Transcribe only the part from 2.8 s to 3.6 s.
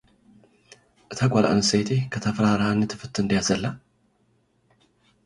ትፍትን ድያ